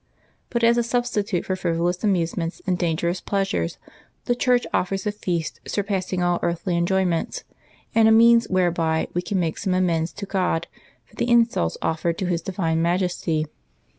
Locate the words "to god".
10.13-10.65